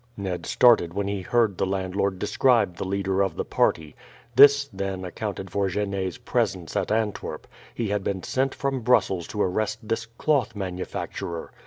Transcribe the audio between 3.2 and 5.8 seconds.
of the party. This, then, accounted for